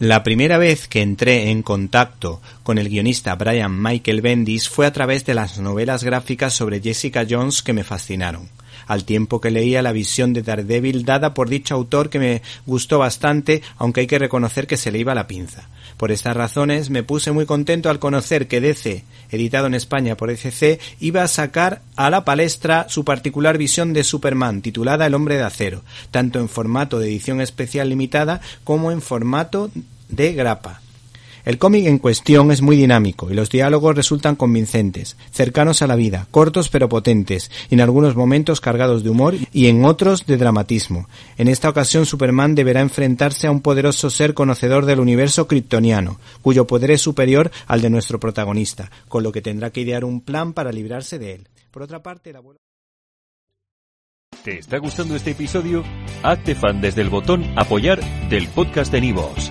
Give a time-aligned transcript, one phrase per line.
[0.00, 4.92] La primera vez que entré en contacto con el guionista Brian Michael Bendis fue a
[4.92, 8.48] través de las novelas gráficas sobre Jessica Jones que me fascinaron
[8.88, 12.98] al tiempo que leía la visión de Daredevil dada por dicho autor que me gustó
[12.98, 15.68] bastante, aunque hay que reconocer que se le iba la pinza.
[15.96, 20.30] Por estas razones me puse muy contento al conocer que DC, editado en España por
[20.30, 25.36] ECC, iba a sacar a la palestra su particular visión de Superman, titulada El hombre
[25.36, 29.70] de acero, tanto en formato de edición especial limitada como en formato
[30.08, 30.80] de grapa.
[31.48, 35.96] El cómic en cuestión es muy dinámico y los diálogos resultan convincentes, cercanos a la
[35.96, 40.36] vida, cortos pero potentes, y en algunos momentos cargados de humor y en otros de
[40.36, 41.08] dramatismo.
[41.38, 46.66] En esta ocasión Superman deberá enfrentarse a un poderoso ser conocedor del universo kryptoniano, cuyo
[46.66, 50.52] poder es superior al de nuestro protagonista, con lo que tendrá que idear un plan
[50.52, 51.48] para librarse de él.
[51.70, 52.30] Por otra parte,
[54.44, 55.82] ¿Te está gustando este episodio?
[56.22, 59.50] Hazte fan desde el botón apoyar del podcast de Nivos.